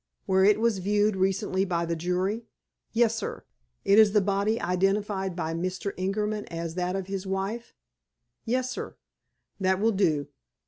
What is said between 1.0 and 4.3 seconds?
recently by the jury?" "Yes, sir." "It is the